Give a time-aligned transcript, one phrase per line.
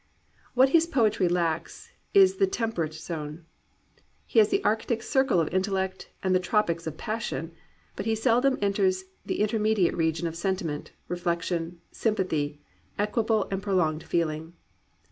[0.55, 3.45] What his poetry lacks is the temperate zone.
[4.25, 7.51] He has the arctic circle of intellect and the tropics of passion.
[7.95, 12.59] But he seldom enters the intermediate region of sentiment, reflection, sympathy,
[12.97, 14.53] equable and prolonged feeling.